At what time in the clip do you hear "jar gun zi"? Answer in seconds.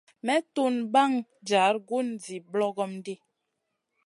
1.47-2.35